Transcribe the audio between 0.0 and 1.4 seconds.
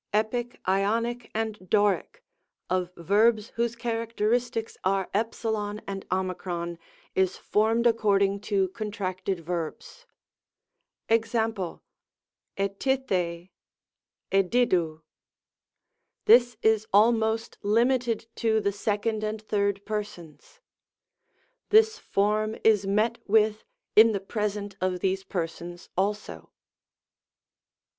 Epic, Ionic,